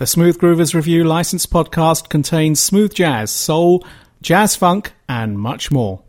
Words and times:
The 0.00 0.06
Smooth 0.06 0.38
Groovers 0.38 0.72
Review 0.72 1.04
licensed 1.04 1.50
podcast 1.50 2.08
contains 2.08 2.58
smooth 2.58 2.94
jazz, 2.94 3.30
soul, 3.30 3.84
jazz 4.22 4.56
funk, 4.56 4.94
and 5.10 5.38
much 5.38 5.70
more. 5.70 6.02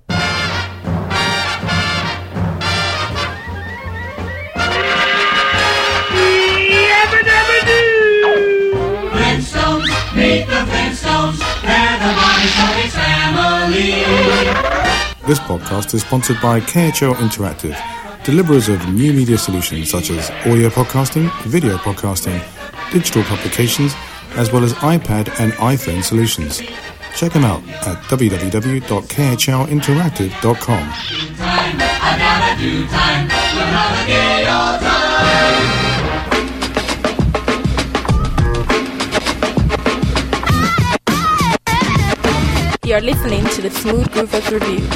Flintstones, 9.11 9.89
meet 10.15 10.45
the 10.45 10.63
Flintstones, 10.71 11.37
they're 11.61 11.99
the 11.99 12.11
Bonnie 12.15 12.87
family. 12.87 13.91
This 15.27 15.39
podcast 15.39 15.93
is 15.93 16.03
sponsored 16.03 16.39
by 16.41 16.61
KHL 16.61 17.15
Interactive, 17.15 17.77
deliverers 18.23 18.69
of 18.69 18.87
new 18.93 19.11
media 19.11 19.37
solutions 19.37 19.91
such 19.91 20.11
as 20.11 20.29
audio 20.45 20.69
podcasting, 20.69 21.29
video 21.43 21.75
podcasting, 21.75 22.41
digital 22.91 23.23
publications, 23.23 23.95
as 24.35 24.51
well 24.51 24.63
as 24.63 24.73
iPad 24.75 25.39
and 25.39 25.53
iPhone 25.53 26.03
solutions. 26.03 26.61
Check 27.15 27.33
them 27.33 27.43
out 27.43 27.63
at 27.87 28.01
time. 30.57 30.91
You're 42.83 43.01
listening 43.01 43.45
to 43.45 43.61
the 43.61 43.69
Smooth 43.69 44.07
Groovers 44.09 44.51
Review. 44.51 44.85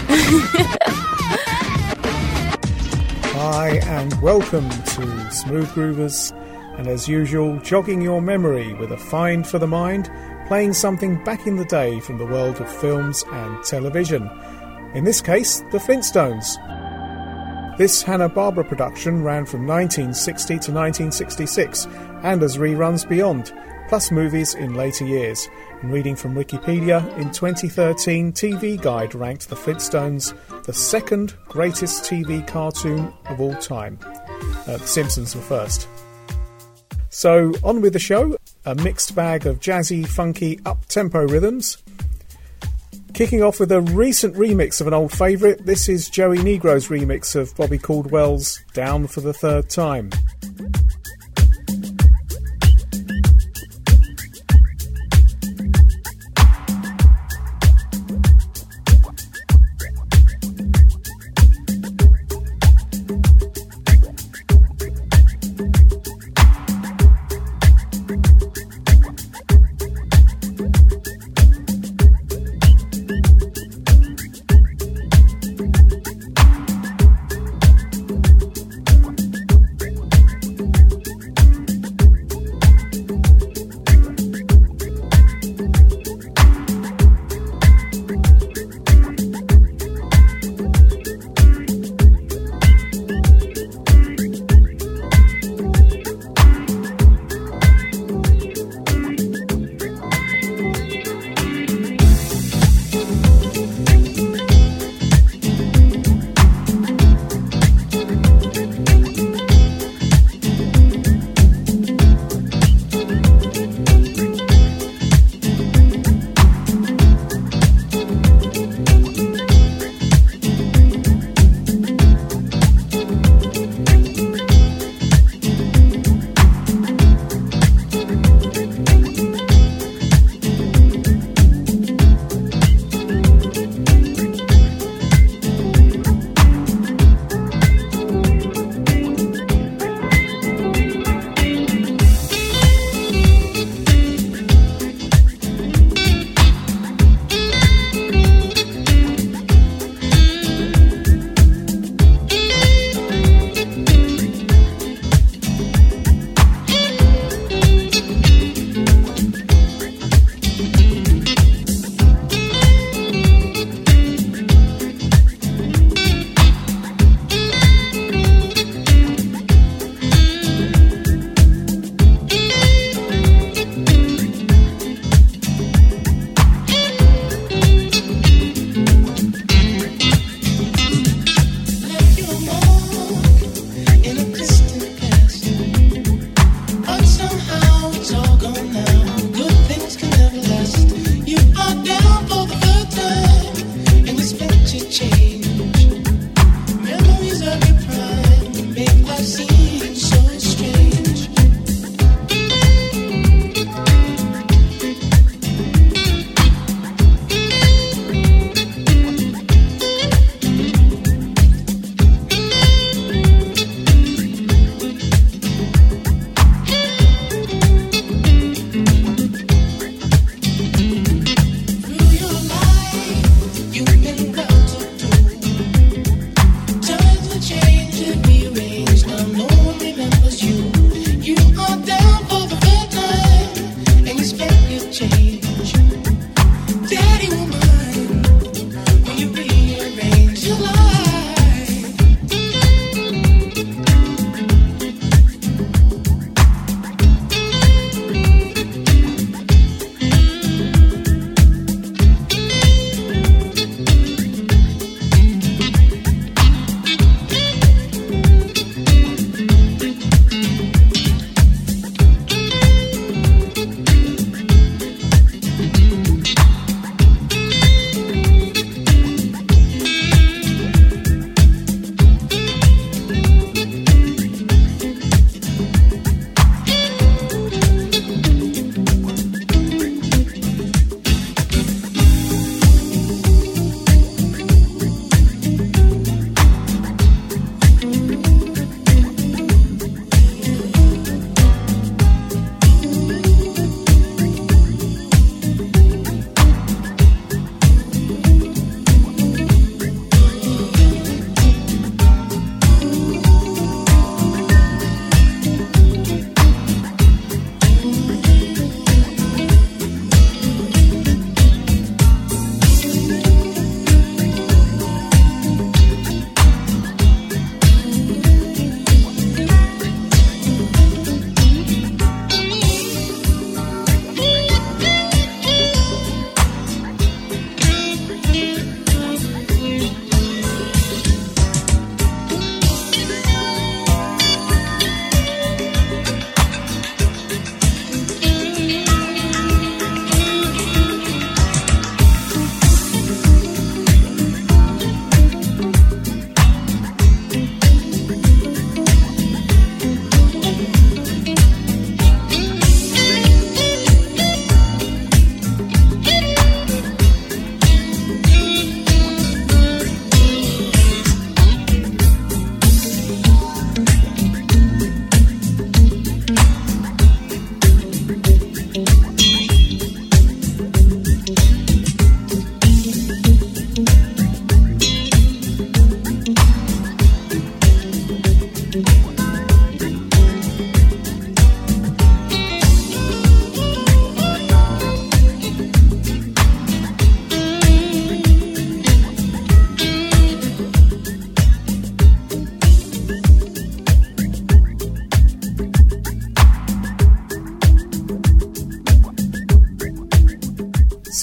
Hi, 3.38 3.80
and 3.86 4.22
welcome 4.22 4.70
to 4.70 5.32
Smooth 5.32 5.70
Groovers. 5.70 6.34
And 6.78 6.88
as 6.88 7.08
usual, 7.08 7.58
jogging 7.60 8.02
your 8.02 8.22
memory 8.22 8.74
with 8.74 8.92
a 8.92 8.98
find 8.98 9.48
for 9.48 9.60
the 9.60 9.68
mind, 9.68 10.12
playing 10.48 10.74
something 10.74 11.24
back 11.24 11.48
in 11.48 11.56
the 11.56 11.66
day 11.66 12.00
from 12.00 12.18
the 12.18 12.26
world 12.26 12.60
of 12.60 12.72
films 12.80 13.24
and 13.32 13.64
television. 13.64 14.30
In 14.94 15.04
this 15.04 15.22
case, 15.22 15.62
The 15.72 15.78
Flintstones. 15.78 16.58
This 17.78 18.02
Hanna-Barbera 18.02 18.68
production 18.68 19.24
ran 19.24 19.46
from 19.46 19.68
1960 19.68 20.48
to 20.48 20.72
1966 20.72 21.88
and 22.24 22.42
as 22.42 22.58
reruns 22.58 23.08
beyond, 23.08 23.54
plus 23.90 24.12
movies 24.12 24.56
in 24.56 24.74
later 24.74 25.06
years. 25.06 25.50
And 25.82 25.92
reading 25.92 26.16
from 26.16 26.36
Wikipedia, 26.36 27.06
in 27.18 27.32
2013, 27.32 28.32
TV 28.32 28.82
Guide 28.82 29.14
ranked 29.14 29.50
The 29.50 29.56
Flintstones 29.56 30.34
the 30.66 30.74
second 30.74 31.36
greatest 31.48 32.04
TV 32.04 32.46
cartoon 32.48 33.14
of 33.28 33.40
all 33.40 33.56
time. 33.56 34.00
Uh, 34.04 34.78
the 34.78 34.88
Simpsons 34.88 35.36
were 35.36 35.42
first. 35.42 35.88
So, 37.18 37.54
on 37.64 37.80
with 37.80 37.94
the 37.94 38.00
show. 38.00 38.36
A 38.66 38.76
mixed 38.76 39.16
bag 39.16 39.48
of 39.48 39.62
jazzy, 39.62 40.06
funky, 40.06 40.60
up 40.66 40.86
tempo 40.88 41.26
rhythms. 41.26 41.78
Kicking 43.14 43.42
off 43.42 43.58
with 43.58 43.72
a 43.72 43.80
recent 43.80 44.36
remix 44.36 44.82
of 44.82 44.88
an 44.88 44.94
old 44.94 45.14
favourite, 45.14 45.66
this 45.66 45.88
is 45.88 46.10
Joey 46.10 46.40
Negro's 46.40 46.90
remix 46.90 47.34
of 47.34 47.56
Bobby 47.56 47.78
Caldwell's 47.78 48.62
Down 48.74 49.08
for 49.08 49.22
the 49.22 49.32
Third 49.32 49.70
Time. 49.70 50.10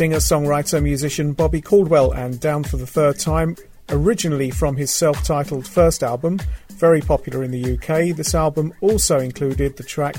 Singer, 0.02 0.16
songwriter, 0.16 0.82
musician 0.82 1.32
Bobby 1.32 1.60
Caldwell, 1.60 2.10
and 2.10 2.40
down 2.40 2.64
for 2.64 2.76
the 2.76 2.88
third 2.88 3.20
time, 3.20 3.54
originally 3.88 4.50
from 4.50 4.76
his 4.76 4.90
self 4.90 5.22
titled 5.22 5.64
first 5.64 6.02
album, 6.02 6.40
very 6.70 7.00
popular 7.00 7.44
in 7.44 7.52
the 7.52 7.74
UK. 7.74 8.16
This 8.16 8.34
album 8.34 8.74
also 8.80 9.20
included 9.20 9.76
the 9.76 9.84
track 9.84 10.16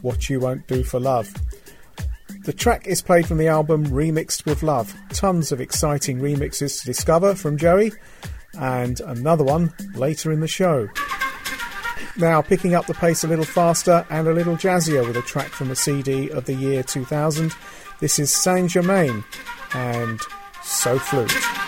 What 0.00 0.30
You 0.30 0.40
Won't 0.40 0.66
Do 0.66 0.82
for 0.82 0.98
Love. 0.98 1.34
The 2.46 2.54
track 2.54 2.86
is 2.86 3.02
played 3.02 3.26
from 3.26 3.36
the 3.36 3.48
album 3.48 3.88
Remixed 3.88 4.46
with 4.46 4.62
Love. 4.62 4.94
Tons 5.10 5.52
of 5.52 5.60
exciting 5.60 6.18
remixes 6.18 6.80
to 6.80 6.86
discover 6.86 7.34
from 7.34 7.58
Joey, 7.58 7.92
and 8.58 9.00
another 9.00 9.44
one 9.44 9.70
later 9.94 10.32
in 10.32 10.40
the 10.40 10.48
show. 10.48 10.88
Now, 12.18 12.40
picking 12.40 12.74
up 12.74 12.86
the 12.86 12.94
pace 12.94 13.24
a 13.24 13.28
little 13.28 13.44
faster 13.44 14.06
and 14.08 14.26
a 14.26 14.32
little 14.32 14.56
jazzier 14.56 15.06
with 15.06 15.16
a 15.18 15.22
track 15.22 15.48
from 15.48 15.70
a 15.70 15.76
CD 15.76 16.30
of 16.30 16.46
the 16.46 16.54
year 16.54 16.82
2000. 16.82 17.54
This 18.00 18.18
is 18.18 18.30
Saint 18.30 18.70
Germain 18.70 19.22
and 19.74 20.20
So 20.62 20.98
Flute. 20.98 21.65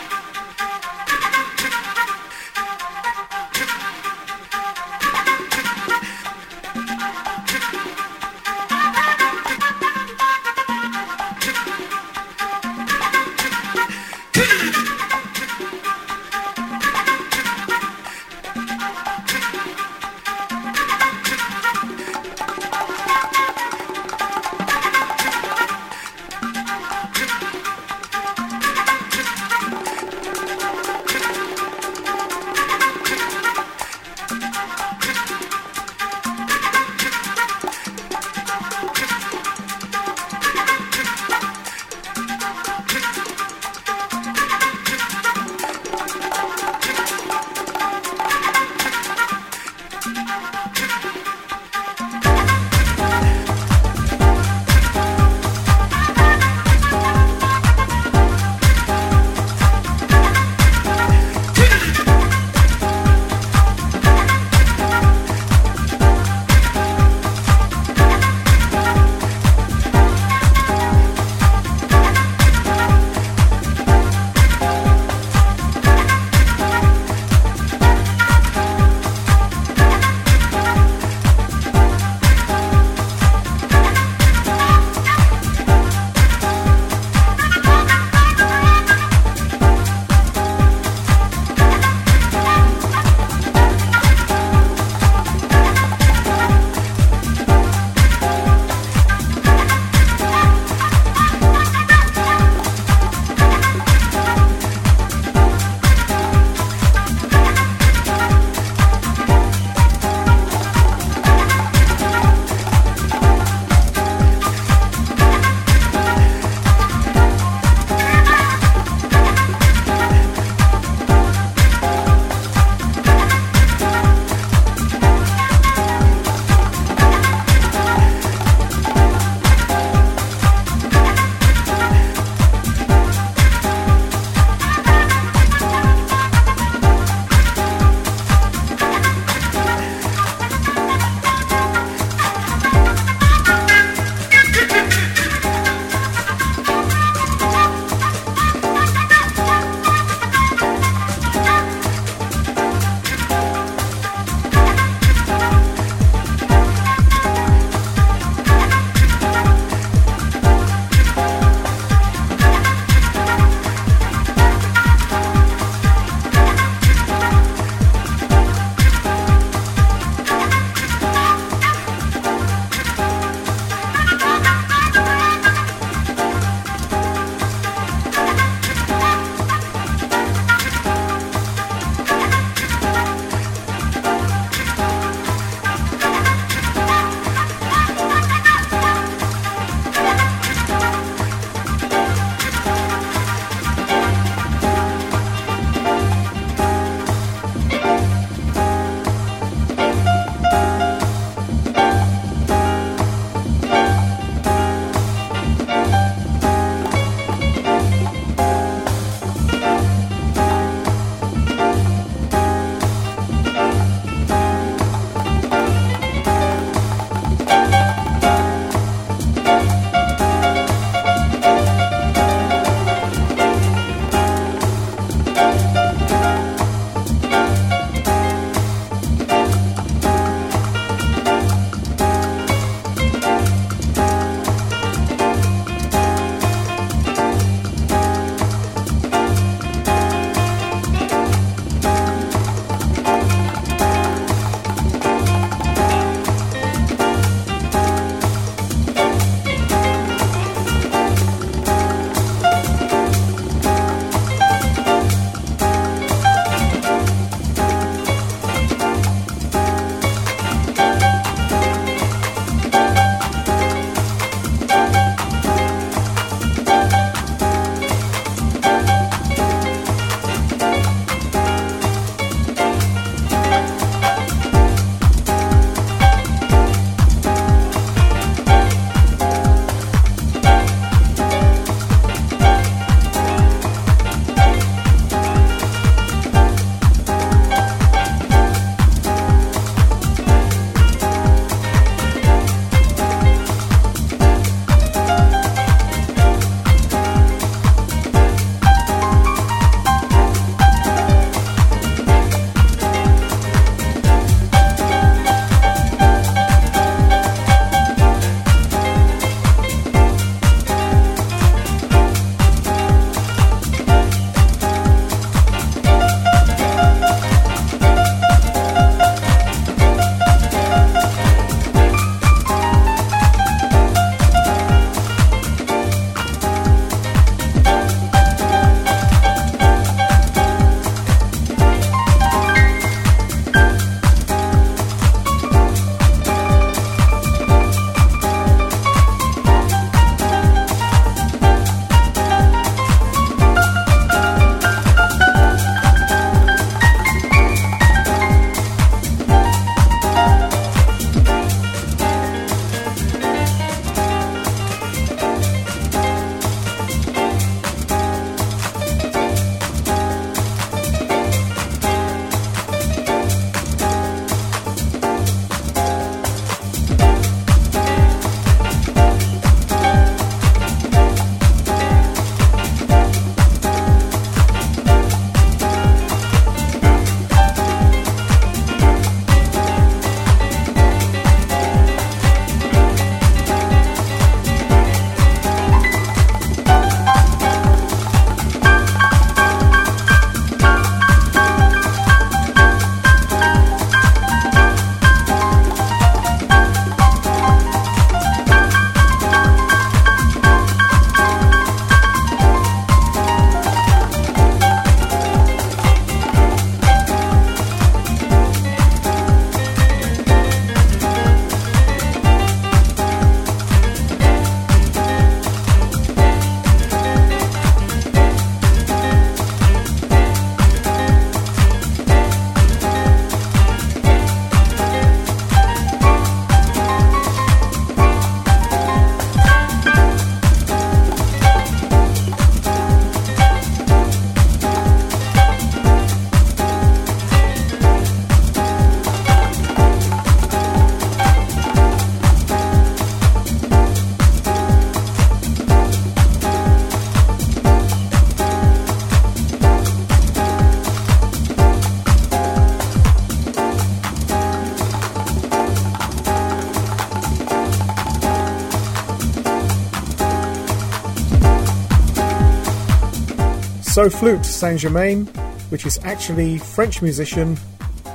So 463.99 464.09
Flute 464.09 464.47
Saint 464.47 464.79
Germain, 464.79 465.27
which 465.71 465.85
is 465.85 465.99
actually 466.05 466.59
French 466.59 467.03
musician 467.03 467.59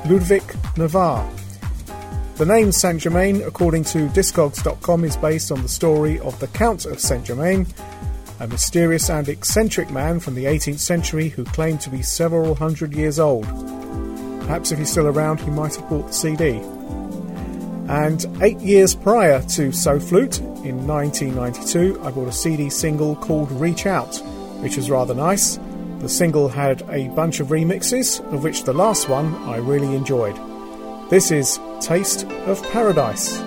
Ludwig 0.06 0.42
Navarre. 0.78 1.30
The 2.38 2.46
name 2.46 2.72
Saint 2.72 3.02
Germain, 3.02 3.42
according 3.42 3.84
to 3.92 4.08
Discogs.com, 4.08 5.04
is 5.04 5.18
based 5.18 5.52
on 5.52 5.62
the 5.62 5.68
story 5.68 6.22
of 6.22 6.40
the 6.40 6.48
Count 6.48 6.86
of 6.86 7.02
Saint 7.02 7.25
Germain, 7.25 7.68
a 8.40 8.48
mysterious 8.48 9.10
and 9.10 9.28
eccentric 9.28 9.92
man 9.92 10.22
from 10.22 10.36
the 10.36 10.46
18th 10.46 10.80
century 10.80 11.28
who 11.28 11.44
claimed 11.44 11.82
to 11.82 11.90
be 11.90 12.02
several 12.02 12.56
hundred 12.56 12.94
years 12.94 13.20
old. 13.20 13.44
Perhaps 14.44 14.72
if 14.72 14.80
he's 14.80 14.90
still 14.90 15.08
around, 15.08 15.42
he 15.42 15.52
might 15.52 15.75
have 15.75 15.90
bought 15.90 16.08
the 16.08 16.13
CD. 16.13 16.62
And 17.90 18.25
eight 18.42 18.62
years 18.62 18.96
prior 18.96 19.42
to 19.50 19.74
So 19.74 20.00
Flute, 20.00 20.40
in 20.40 20.88
1992, 20.88 22.00
I 22.04 22.12
bought 22.12 22.30
a 22.30 22.32
CD 22.32 22.70
single 22.70 23.18
called 23.18 23.52
Reach 23.52 23.86
Out, 23.86 24.16
which 24.62 24.78
was 24.78 24.90
rather 24.90 25.13
nice. 25.13 25.60
The 26.03 26.10
single 26.10 26.50
had 26.50 26.81
a 26.89 27.07
bunch 27.15 27.39
of 27.39 27.48
remixes, 27.48 28.19
of 28.33 28.43
which 28.43 28.65
the 28.65 28.74
last 28.74 29.07
one 29.07 29.33
I 29.45 29.55
really 29.55 29.95
enjoyed. 29.95 30.38
This 31.10 31.31
is 31.31 31.62
Taste 31.79 32.25
of 32.45 32.62
Paradise. 32.74 33.41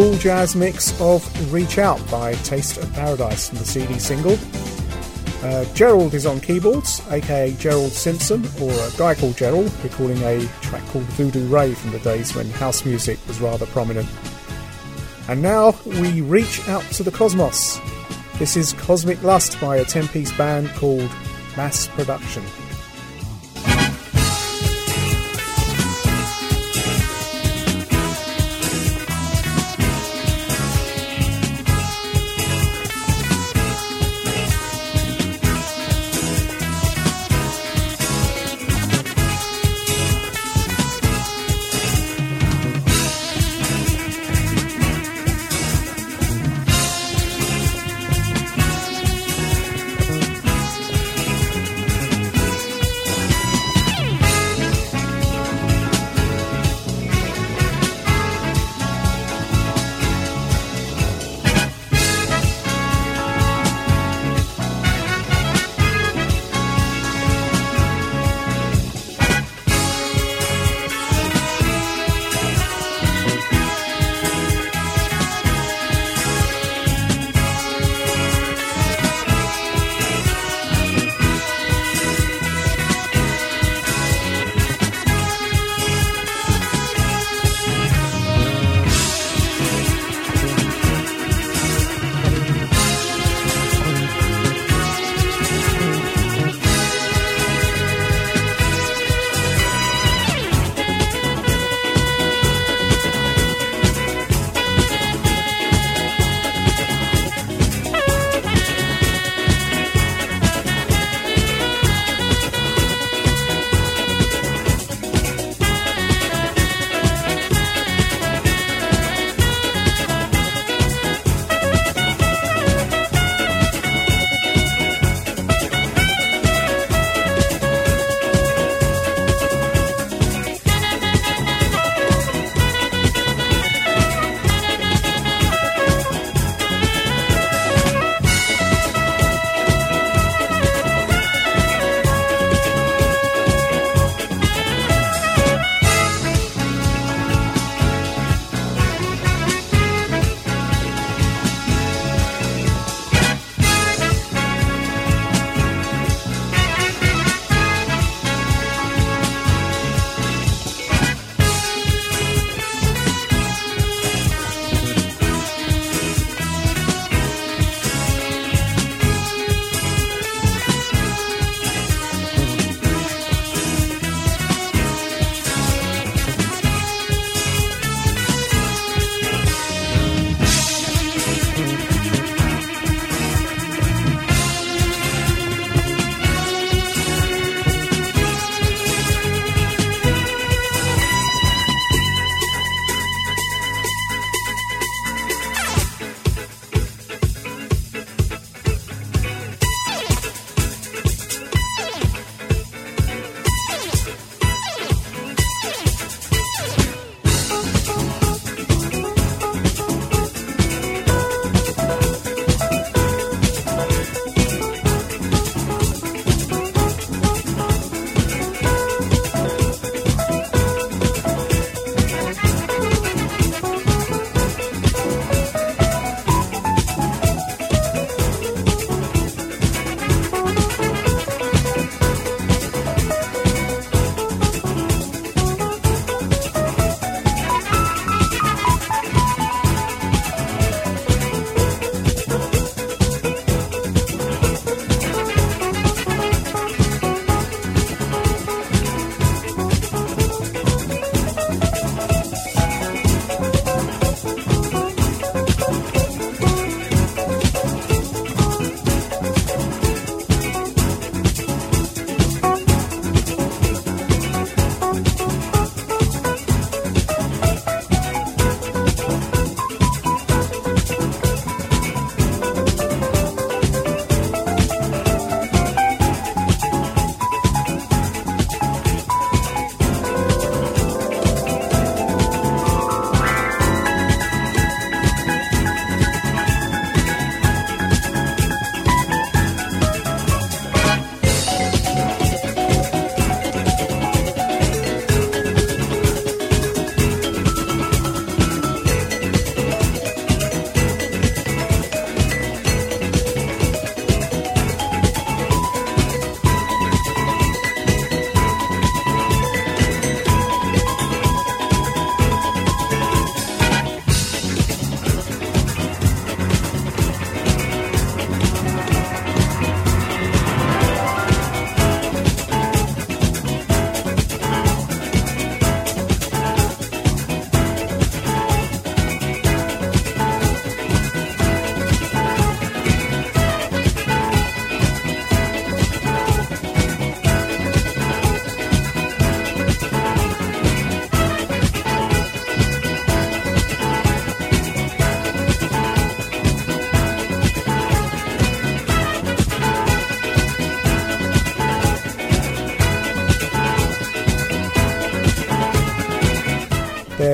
Cool 0.00 0.16
jazz 0.16 0.56
mix 0.56 0.98
of 0.98 1.52
Reach 1.52 1.76
Out 1.76 2.00
by 2.10 2.32
Taste 2.36 2.78
of 2.78 2.90
Paradise 2.94 3.50
from 3.50 3.58
the 3.58 3.66
CD 3.66 3.98
single. 3.98 4.38
Uh, 5.44 5.66
Gerald 5.74 6.14
is 6.14 6.24
on 6.24 6.40
keyboards, 6.40 7.02
aka 7.10 7.52
Gerald 7.56 7.92
Simpson, 7.92 8.42
or 8.62 8.72
a 8.72 8.90
guy 8.96 9.14
called 9.14 9.36
Gerald, 9.36 9.70
recalling 9.84 10.16
a 10.22 10.46
track 10.62 10.82
called 10.86 11.04
Voodoo 11.04 11.46
Ray 11.48 11.74
from 11.74 11.90
the 11.90 11.98
days 11.98 12.34
when 12.34 12.48
house 12.48 12.86
music 12.86 13.18
was 13.28 13.42
rather 13.42 13.66
prominent. 13.66 14.08
And 15.28 15.42
now 15.42 15.78
we 15.84 16.22
reach 16.22 16.66
out 16.66 16.84
to 16.92 17.02
the 17.02 17.10
cosmos. 17.10 17.78
This 18.38 18.56
is 18.56 18.72
Cosmic 18.72 19.22
Lust 19.22 19.60
by 19.60 19.76
a 19.76 19.84
10 19.84 20.08
piece 20.08 20.32
band 20.32 20.70
called 20.76 21.10
Mass 21.58 21.88
Production. 21.88 22.42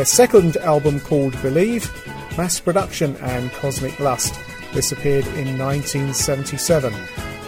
Second 0.06 0.56
album 0.58 1.00
called 1.00 1.40
Believe, 1.42 1.90
Mass 2.38 2.60
Production 2.60 3.16
and 3.16 3.50
Cosmic 3.52 3.98
Lust. 3.98 4.38
This 4.72 4.92
appeared 4.92 5.26
in 5.28 5.58
1977. 5.58 6.94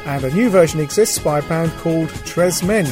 And 0.07 0.25
a 0.25 0.35
new 0.35 0.51
version 0.51 0.81
exists 0.81 1.19
by 1.19 1.39
a 1.39 1.49
band 1.49 1.71
called 1.79 2.09
Tres 2.27 2.63
Men. 2.63 2.87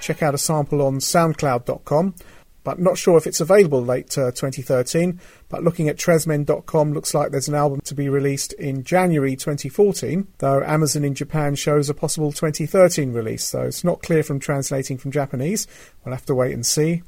Check 0.00 0.22
out 0.22 0.34
a 0.34 0.38
sample 0.38 0.82
on 0.82 0.98
soundcloud.com 0.98 2.14
but 2.68 2.78
not 2.78 2.98
sure 2.98 3.16
if 3.16 3.26
it's 3.26 3.40
available 3.40 3.82
late 3.82 4.18
uh, 4.18 4.30
2013. 4.30 5.18
But 5.48 5.64
looking 5.64 5.88
at 5.88 5.96
tresmen.com, 5.96 6.92
looks 6.92 7.14
like 7.14 7.30
there's 7.30 7.48
an 7.48 7.54
album 7.54 7.80
to 7.84 7.94
be 7.94 8.10
released 8.10 8.52
in 8.52 8.84
January 8.84 9.36
2014, 9.36 10.28
though 10.36 10.62
Amazon 10.62 11.02
in 11.02 11.14
Japan 11.14 11.54
shows 11.54 11.88
a 11.88 11.94
possible 11.94 12.30
2013 12.30 13.14
release, 13.14 13.44
so 13.44 13.62
it's 13.62 13.84
not 13.84 14.02
clear 14.02 14.22
from 14.22 14.38
translating 14.38 14.98
from 14.98 15.12
Japanese. 15.12 15.66
We'll 16.04 16.14
have 16.14 16.26
to 16.26 16.34
wait 16.34 16.52
and 16.52 16.66
see. 16.66 17.02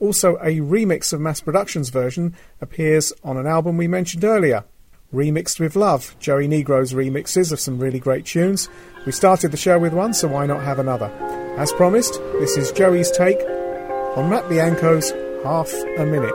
Also, 0.00 0.36
a 0.36 0.60
remix 0.60 1.12
of 1.12 1.20
Mass 1.20 1.40
Production's 1.40 1.90
version 1.90 2.34
appears 2.60 3.12
on 3.22 3.36
an 3.36 3.46
album 3.46 3.76
we 3.76 3.86
mentioned 3.86 4.24
earlier, 4.24 4.64
Remixed 5.12 5.60
with 5.60 5.76
Love, 5.76 6.16
Joey 6.18 6.48
Negro's 6.48 6.92
remixes 6.92 7.52
of 7.52 7.60
some 7.60 7.78
really 7.78 7.98
great 7.98 8.24
tunes. 8.24 8.68
We 9.04 9.12
started 9.12 9.50
the 9.50 9.56
show 9.56 9.78
with 9.78 9.92
one, 9.92 10.14
so 10.14 10.28
why 10.28 10.46
not 10.46 10.62
have 10.62 10.78
another? 10.78 11.10
As 11.58 11.72
promised, 11.72 12.14
this 12.38 12.56
is 12.56 12.72
Joey's 12.72 13.10
take 13.10 13.40
on 14.16 14.30
Matt 14.30 14.48
Bianco's 14.48 15.10
Half 15.44 15.72
a 15.98 16.06
Minute. 16.06 16.34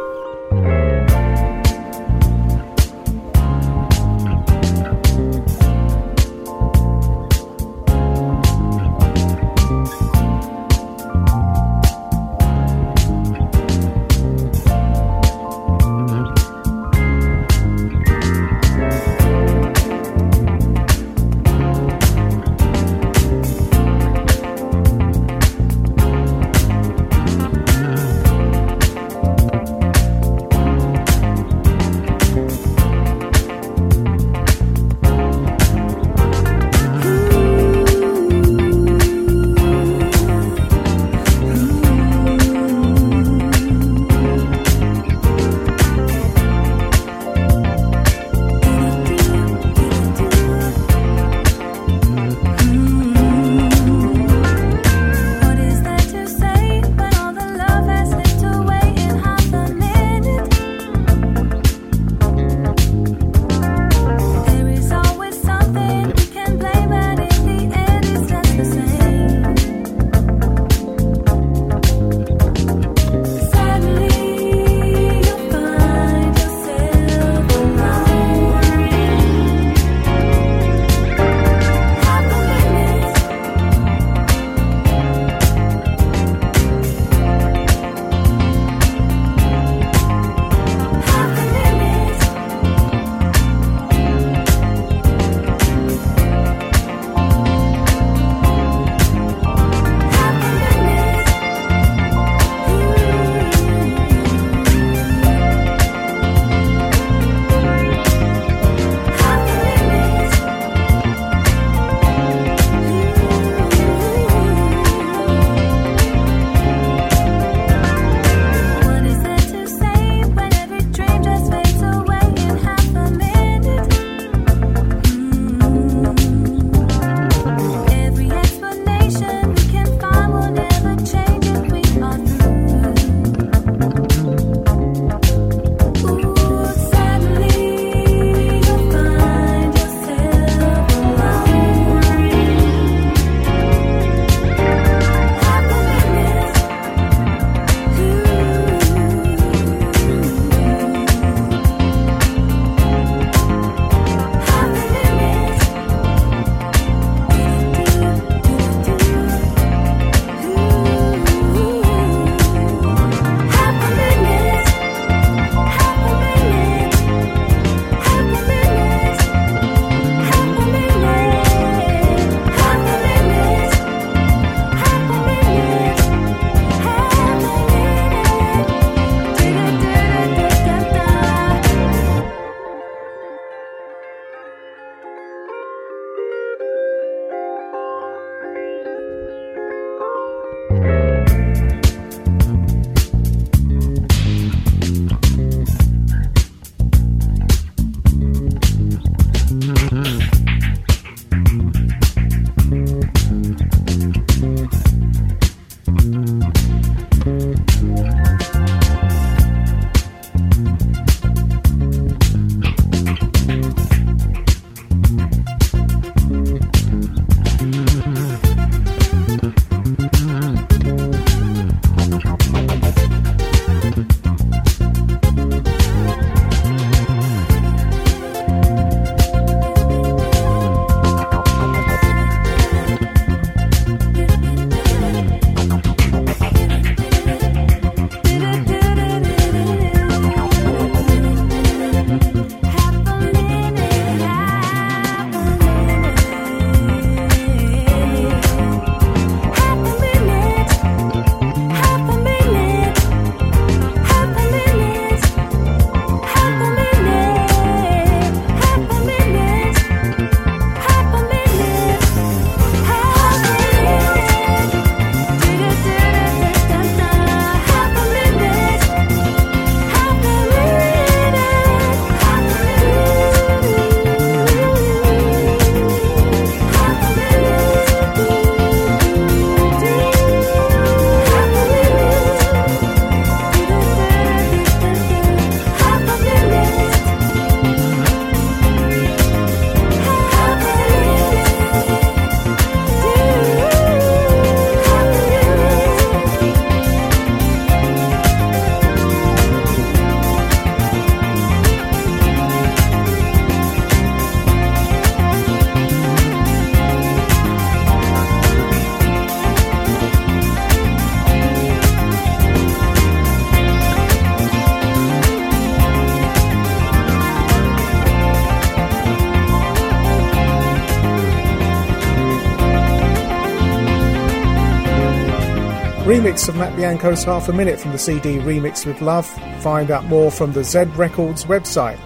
Remix 326.26 326.49
of 326.49 326.55
Matt 326.55 326.76
Bianco's 326.76 327.23
Half 327.23 327.49
a 327.49 327.53
Minute 327.53 327.80
from 327.80 327.91
the 327.91 327.99
CD 327.99 328.38
Remix 328.38 328.84
with 328.84 328.99
Love. 328.99 329.28
Find 329.61 329.91
out 329.91 330.05
more 330.05 330.32
from 330.32 330.53
the 330.53 330.63
Z 330.63 330.86
Records 330.95 331.45
website. 331.45 331.99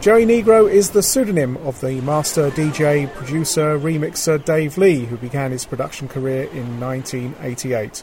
Joey 0.00 0.24
Negro 0.24 0.66
is 0.66 0.88
the 0.88 1.02
pseudonym 1.02 1.58
of 1.58 1.78
the 1.82 2.00
master 2.00 2.50
DJ, 2.52 3.12
producer, 3.12 3.78
remixer 3.78 4.42
Dave 4.42 4.78
Lee, 4.78 5.04
who 5.04 5.18
began 5.18 5.50
his 5.50 5.66
production 5.66 6.08
career 6.08 6.44
in 6.54 6.80
1988. 6.80 8.02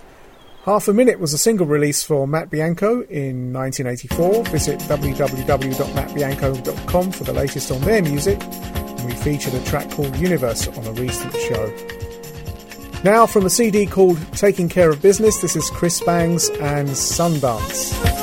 Half 0.65 0.87
a 0.87 0.93
Minute 0.93 1.19
was 1.19 1.33
a 1.33 1.39
single 1.39 1.65
release 1.65 2.03
for 2.03 2.27
Matt 2.27 2.51
Bianco 2.51 3.01
in 3.01 3.51
1984. 3.51 4.43
Visit 4.43 4.79
www.mattbianco.com 4.81 7.11
for 7.11 7.23
the 7.23 7.33
latest 7.33 7.71
on 7.71 7.81
their 7.81 8.03
music. 8.03 8.39
And 8.43 9.05
we 9.05 9.13
featured 9.13 9.55
a 9.55 9.63
track 9.63 9.89
called 9.89 10.15
Universe 10.17 10.67
on 10.67 10.85
a 10.85 10.91
recent 10.91 11.35
show. 11.35 11.98
Now, 13.03 13.25
from 13.25 13.45
a 13.45 13.49
CD 13.49 13.85
called 13.85 14.19
Taking 14.33 14.67
Care 14.67 14.89
of 14.89 15.01
Business, 15.01 15.39
this 15.39 15.55
is 15.55 15.69
Chris 15.69 16.01
Bangs 16.01 16.49
and 16.49 16.89
Sundance. 16.89 18.18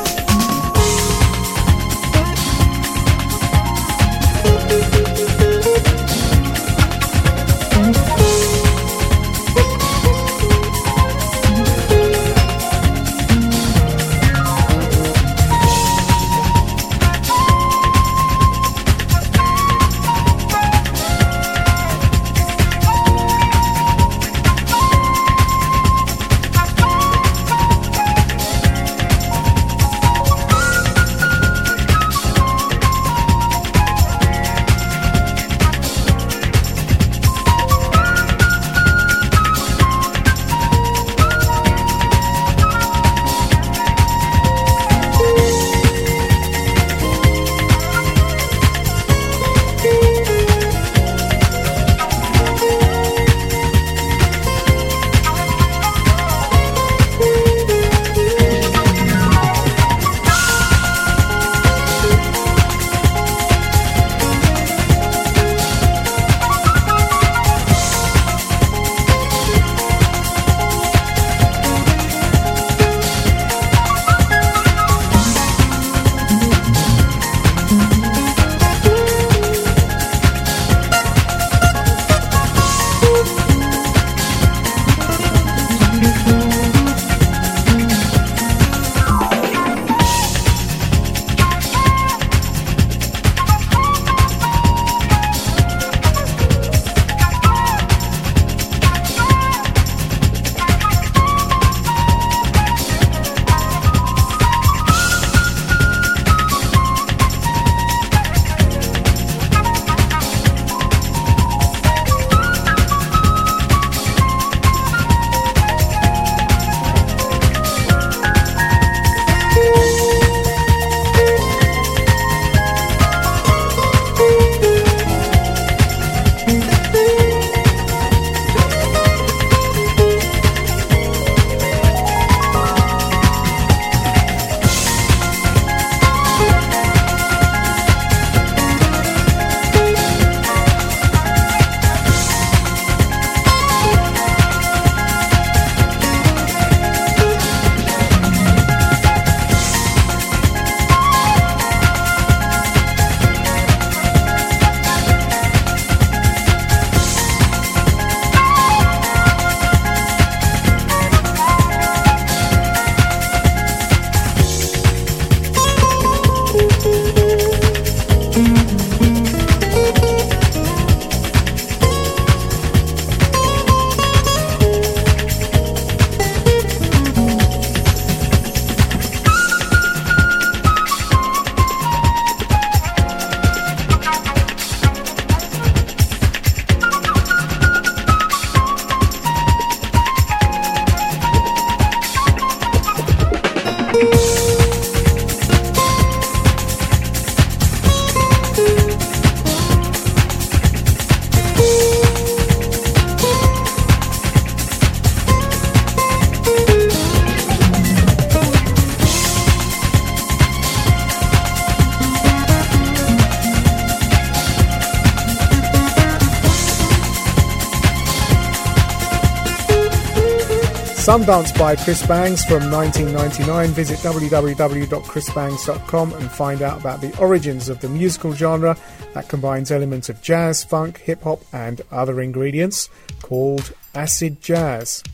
Sundance 221.07 221.57
by 221.57 221.77
Chris 221.77 222.05
Bangs 222.05 222.45
from 222.47 222.69
1999. 222.69 223.69
Visit 223.69 224.01
www.chrisbangs.com 224.01 226.13
and 226.15 226.31
find 226.33 226.63
out 226.63 226.81
about 226.81 227.01
the 227.01 227.17
origins 227.21 227.69
of 227.69 227.79
the 227.79 227.89
musical 227.89 228.33
genre 228.33 228.77
that 229.15 229.29
combines 229.29 229.71
elements 229.71 230.09
of 230.09 230.21
jazz, 230.21 230.65
funk, 230.65 230.99
hip 230.99 231.23
hop, 231.23 231.43
and 231.53 231.81
other 231.93 232.21
ingredients 232.21 232.91
called 233.23 233.73
acid 233.95 234.43
jazz. 234.43 235.05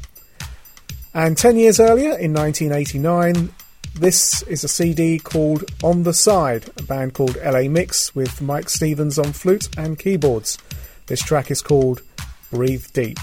And 1.13 1.37
10 1.37 1.59
years 1.59 1.79
earlier, 1.79 2.17
in 2.17 2.33
1989, 2.33 3.53
this 3.95 4.43
is 4.45 4.65
a 4.65 4.69
CD 4.69 5.19
called 5.19 5.63
On 5.85 6.05
the 6.05 6.15
Side, 6.15 6.71
a 6.79 6.83
band 6.85 7.13
called 7.13 7.37
LA 7.45 7.69
Mix 7.69 8.15
with 8.15 8.41
Mike 8.41 8.71
Stevens 8.71 9.19
on 9.19 9.35
flute 9.35 9.69
and 9.77 9.99
keyboards. 9.99 10.57
This 11.09 11.21
track 11.21 11.51
is 11.51 11.61
called 11.61 12.01
Breathe 12.51 12.87
Deep. 12.95 13.19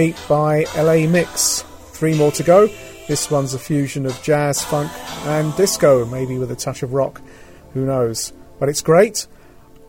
Deep 0.00 0.16
by 0.30 0.64
LA 0.78 1.06
Mix. 1.06 1.60
Three 1.92 2.16
more 2.16 2.32
to 2.32 2.42
go. 2.42 2.68
This 3.06 3.30
one's 3.30 3.52
a 3.52 3.58
fusion 3.58 4.06
of 4.06 4.22
jazz, 4.22 4.64
funk, 4.64 4.90
and 5.26 5.54
disco, 5.56 6.06
maybe 6.06 6.38
with 6.38 6.50
a 6.50 6.56
touch 6.56 6.82
of 6.82 6.94
rock. 6.94 7.20
Who 7.74 7.84
knows? 7.84 8.32
But 8.58 8.70
it's 8.70 8.80
great. 8.80 9.26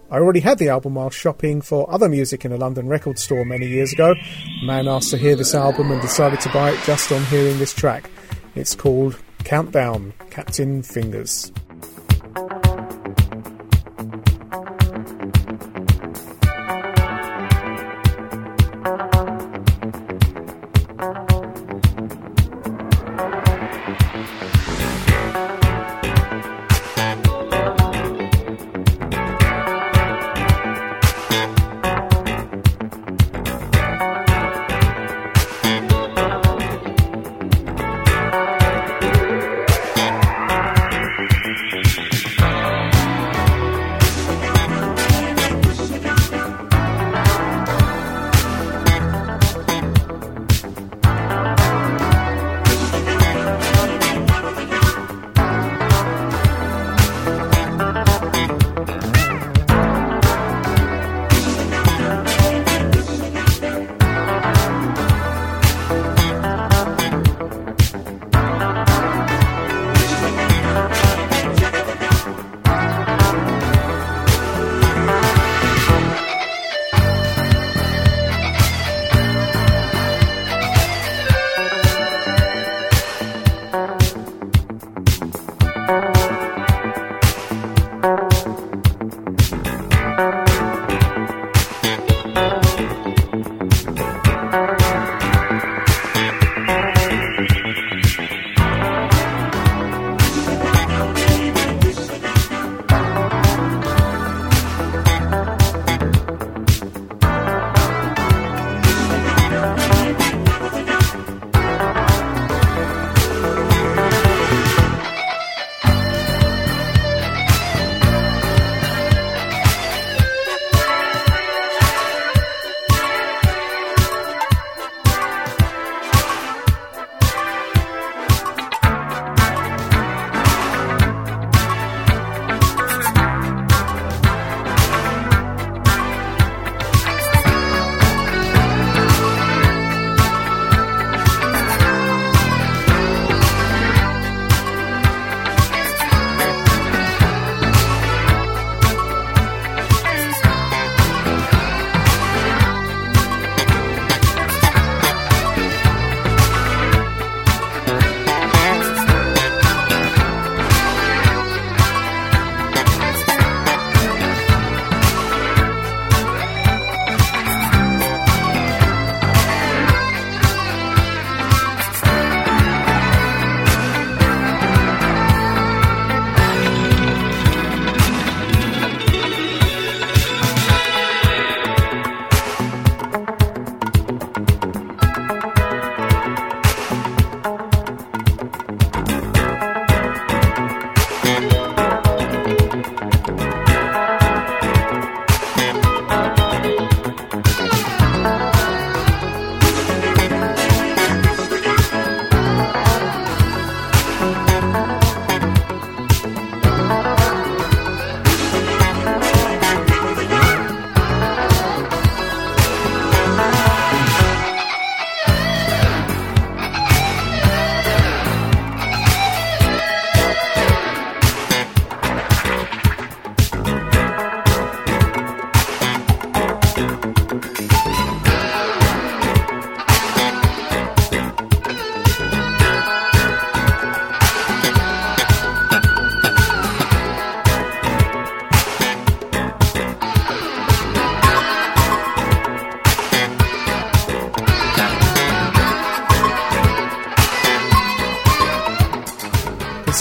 I 0.10 0.16
already 0.16 0.42
had 0.42 0.58
the 0.58 0.68
album 0.68 0.96
while 0.96 1.12
shopping 1.12 1.62
for 1.62 1.90
other 1.90 2.10
music 2.10 2.44
in 2.44 2.52
a 2.52 2.58
London 2.58 2.90
record 2.90 3.20
store 3.20 3.46
many 3.46 3.68
years 3.68 3.94
ago. 3.94 4.14
A 4.62 4.66
man 4.66 4.90
asked 4.90 5.12
to 5.12 5.18
hear 5.18 5.38
this 5.38 5.56
album 5.56 5.92
and 5.92 6.02
decided 6.02 6.42
to 6.42 6.50
buy 6.50 6.72
it 6.72 6.84
just 6.84 7.10
on 7.14 7.24
hearing 7.28 7.58
this 7.58 7.74
track. 7.74 8.12
It's 8.54 8.76
called 8.76 9.18
Countdown 9.46 10.12
Captain 10.30 10.84
Fingers. 10.84 11.54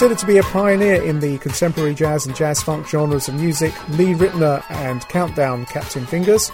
Considered 0.01 0.19
to 0.21 0.25
be 0.25 0.37
a 0.39 0.43
pioneer 0.43 0.99
in 1.03 1.19
the 1.19 1.37
contemporary 1.37 1.93
jazz 1.93 2.25
and 2.25 2.35
jazz 2.35 2.59
funk 2.59 2.87
genres 2.87 3.27
of 3.27 3.35
music, 3.35 3.71
Lee 3.89 4.15
Ritenour 4.15 4.63
and 4.71 5.07
Countdown 5.09 5.67
Captain 5.67 6.07
Fingers. 6.07 6.51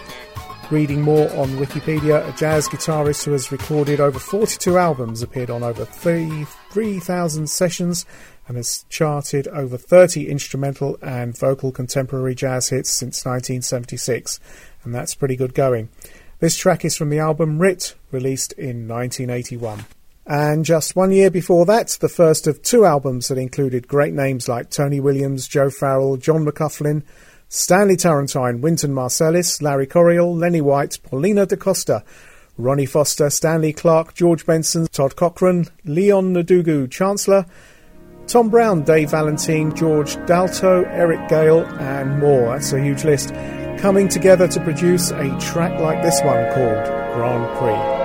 Reading 0.69 1.01
more 1.01 1.29
on 1.29 1.47
Wikipedia, 1.51 2.27
a 2.27 2.37
jazz 2.37 2.67
guitarist 2.67 3.23
who 3.23 3.31
has 3.31 3.49
recorded 3.49 4.01
over 4.01 4.19
42 4.19 4.77
albums, 4.77 5.21
appeared 5.21 5.49
on 5.49 5.63
over 5.63 5.85
3,000 5.85 7.49
sessions, 7.49 8.05
and 8.49 8.57
has 8.57 8.83
charted 8.89 9.47
over 9.47 9.77
30 9.77 10.27
instrumental 10.27 10.97
and 11.01 11.37
vocal 11.37 11.71
contemporary 11.71 12.35
jazz 12.35 12.67
hits 12.67 12.89
since 12.89 13.23
1976, 13.23 14.41
and 14.83 14.93
that's 14.93 15.15
pretty 15.15 15.37
good 15.37 15.53
going. 15.53 15.87
This 16.39 16.57
track 16.57 16.83
is 16.83 16.97
from 16.97 17.09
the 17.09 17.19
album 17.19 17.59
Rit, 17.59 17.95
released 18.11 18.51
in 18.51 18.89
1981. 18.89 19.85
And 20.29 20.65
just 20.65 20.93
one 20.93 21.13
year 21.13 21.31
before 21.31 21.65
that, 21.67 21.97
the 22.01 22.09
first 22.09 22.47
of 22.47 22.61
two 22.61 22.83
albums 22.83 23.29
that 23.29 23.37
included 23.37 23.87
great 23.87 24.13
names 24.13 24.49
like 24.49 24.69
Tony 24.69 24.99
Williams, 24.99 25.47
Joe 25.47 25.69
Farrell, 25.69 26.17
John 26.17 26.43
McLaughlin, 26.43 27.03
Stanley 27.47 27.95
Turrentine, 27.95 28.59
Wynton 28.59 28.93
Marsalis, 28.93 29.61
Larry 29.61 29.87
Coryell, 29.87 30.35
Lenny 30.35 30.59
White, 30.59 30.99
Paulinho 31.01 31.47
da 31.47 31.55
Costa, 31.55 32.03
Ronnie 32.57 32.85
Foster, 32.85 33.29
Stanley 33.29 33.71
Clarke, 33.71 34.15
George 34.15 34.45
Benson, 34.45 34.87
Todd 34.87 35.15
Cochran, 35.15 35.67
Leon 35.85 36.33
Ndugu, 36.33 36.89
Chancler, 36.89 37.47
Tom 38.27 38.49
Brown, 38.49 38.83
Dave 38.83 39.11
Valentine, 39.11 39.73
George 39.73 40.17
Dalto, 40.25 40.83
Eric 40.87 41.29
Gale, 41.29 41.65
and 41.79 42.19
more. 42.19 42.49
That's 42.49 42.73
a 42.73 42.83
huge 42.83 43.05
list. 43.05 43.33
Coming 43.79 44.09
together 44.09 44.49
to 44.49 44.59
produce 44.59 45.11
a 45.11 45.39
track 45.39 45.79
like 45.79 46.03
this 46.03 46.19
one 46.21 46.51
called 46.51 47.13
Grand 47.13 47.57
Prix. 47.57 47.96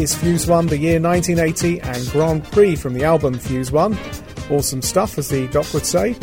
Is 0.00 0.14
Fuse 0.14 0.46
One, 0.46 0.66
the 0.66 0.78
year 0.78 0.98
1980, 0.98 1.80
and 1.80 2.10
Grand 2.10 2.42
Prix 2.44 2.74
from 2.76 2.94
the 2.94 3.04
album 3.04 3.38
Fuse 3.38 3.70
One. 3.70 3.98
Awesome 4.50 4.80
stuff, 4.80 5.18
as 5.18 5.28
the 5.28 5.46
doc 5.48 5.74
would 5.74 5.84
say. 5.84 6.14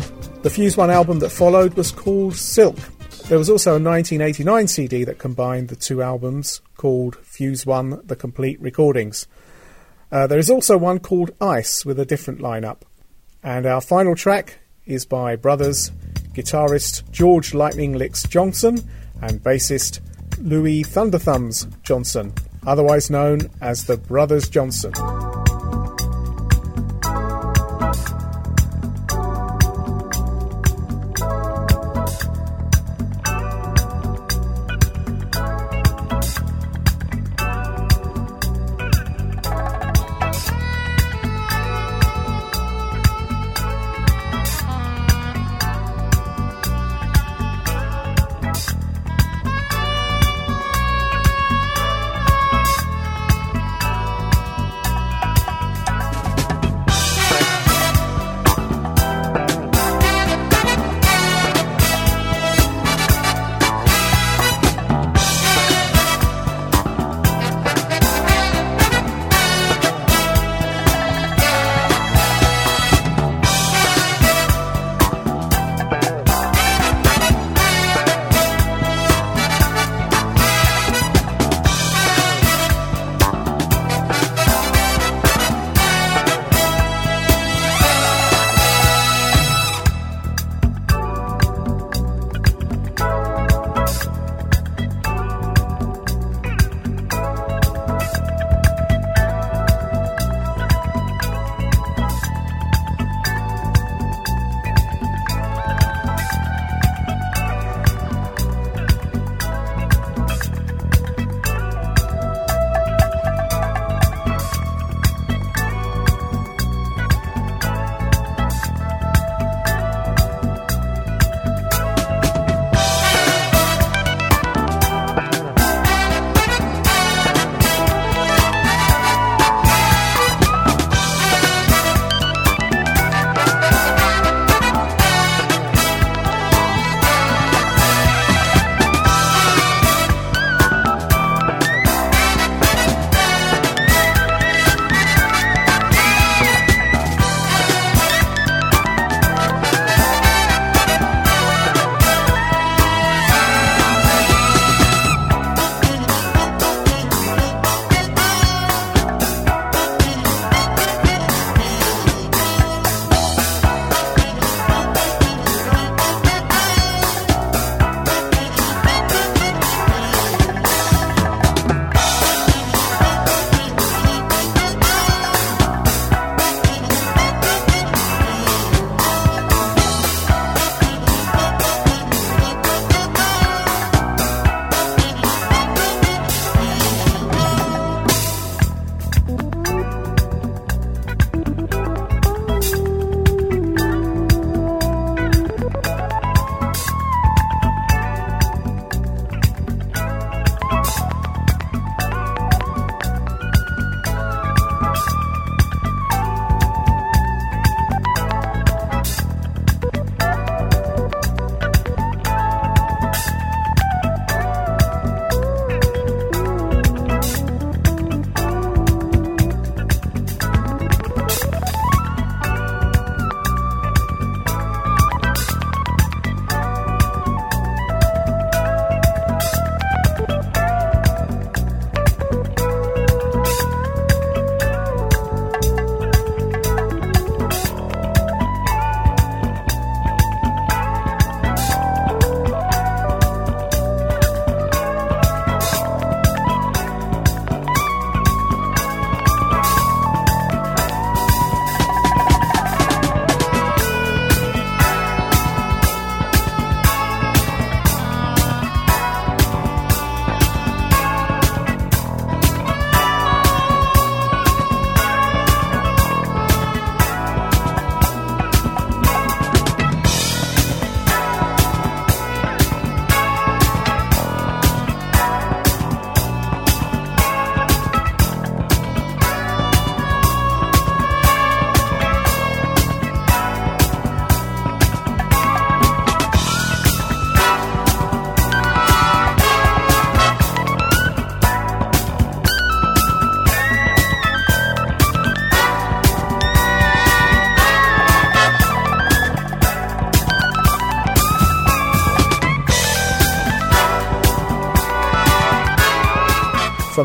The 0.42 0.50
Fuse 0.50 0.76
One 0.76 0.90
album 0.90 1.20
that 1.20 1.30
followed 1.30 1.74
was 1.74 1.92
called 1.92 2.34
Silk. 2.34 2.76
There 3.28 3.38
was 3.38 3.48
also 3.48 3.70
a 3.70 3.80
1989 3.80 4.66
CD 4.66 5.04
that 5.04 5.18
combined 5.18 5.68
the 5.68 5.76
two 5.76 6.02
albums 6.02 6.60
called 6.76 7.16
Fuse 7.22 7.64
One 7.66 8.00
The 8.04 8.16
Complete 8.16 8.60
Recordings. 8.60 9.28
Uh, 10.10 10.26
there 10.26 10.40
is 10.40 10.50
also 10.50 10.76
one 10.76 10.98
called 10.98 11.30
Ice 11.40 11.86
with 11.86 12.00
a 12.00 12.06
different 12.06 12.40
lineup. 12.40 12.78
And 13.44 13.64
our 13.64 13.80
final 13.80 14.16
track 14.16 14.58
is 14.86 15.06
by 15.06 15.36
brothers 15.36 15.92
guitarist 16.32 17.08
George 17.12 17.54
Lightning 17.54 17.92
Licks 17.92 18.24
Johnson 18.24 18.82
and 19.22 19.40
bassist 19.40 20.00
Louis 20.40 20.82
Thunderthumbs 20.82 21.82
Johnson, 21.82 22.32
otherwise 22.66 23.10
known 23.10 23.50
as 23.60 23.84
the 23.84 23.96
Brothers 23.96 24.48
Johnson. 24.48 24.92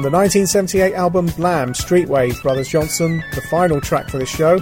The 0.04 0.10
1978 0.10 0.95
album 0.95 1.28
Blam, 1.38 1.72
Streetwave, 1.72 2.41
Brothers 2.43 2.68
Johnson, 2.68 3.24
the 3.36 3.41
final 3.41 3.80
track 3.80 4.10
for 4.10 4.18
this 4.18 4.30
show. 4.30 4.60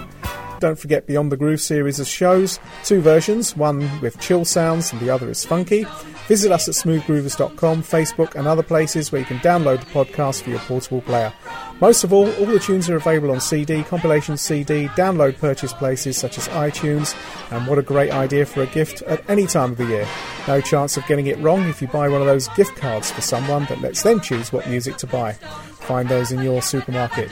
Don't 0.60 0.78
forget 0.78 1.08
Beyond 1.08 1.32
the 1.32 1.36
Groove 1.36 1.60
series 1.60 1.98
of 1.98 2.06
shows, 2.06 2.60
two 2.84 3.00
versions, 3.00 3.56
one 3.56 4.00
with 4.00 4.20
chill 4.20 4.44
sounds 4.44 4.92
and 4.92 5.00
the 5.00 5.10
other 5.10 5.28
is 5.28 5.44
funky. 5.44 5.84
Visit 6.28 6.52
us 6.52 6.68
at 6.68 6.74
smoothgroovers.com, 6.76 7.82
Facebook, 7.82 8.36
and 8.36 8.46
other 8.46 8.62
places 8.62 9.10
where 9.10 9.20
you 9.20 9.26
can 9.26 9.38
download 9.38 9.80
the 9.80 9.86
podcast 9.86 10.42
for 10.42 10.50
your 10.50 10.60
portable 10.60 11.00
player. 11.00 11.32
Most 11.80 12.04
of 12.04 12.12
all, 12.12 12.30
all 12.34 12.46
the 12.46 12.60
tunes 12.60 12.88
are 12.88 12.94
available 12.94 13.32
on 13.32 13.40
CD, 13.40 13.82
compilation 13.82 14.36
CD, 14.36 14.86
download 14.88 15.36
purchase 15.38 15.72
places 15.72 16.16
such 16.16 16.38
as 16.38 16.46
iTunes, 16.50 17.16
and 17.50 17.66
what 17.66 17.78
a 17.78 17.82
great 17.82 18.12
idea 18.12 18.46
for 18.46 18.62
a 18.62 18.66
gift 18.66 19.02
at 19.02 19.28
any 19.28 19.48
time 19.48 19.72
of 19.72 19.78
the 19.78 19.86
year. 19.86 20.06
No 20.48 20.60
chance 20.60 20.96
of 20.96 21.06
getting 21.06 21.28
it 21.28 21.38
wrong 21.38 21.68
if 21.68 21.80
you 21.80 21.88
buy 21.88 22.08
one 22.08 22.20
of 22.20 22.26
those 22.26 22.48
gift 22.48 22.76
cards 22.76 23.10
for 23.10 23.20
someone 23.20 23.64
that 23.66 23.80
lets 23.80 24.02
them 24.02 24.20
choose 24.20 24.52
what 24.52 24.68
music 24.68 24.96
to 24.96 25.06
buy. 25.06 25.32
Find 25.32 26.08
those 26.08 26.32
in 26.32 26.42
your 26.42 26.62
supermarket. 26.62 27.30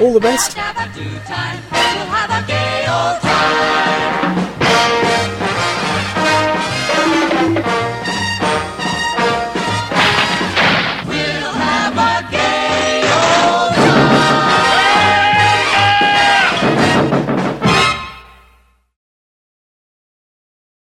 All 0.00 0.12
the 0.12 0.20
best. 0.20 0.56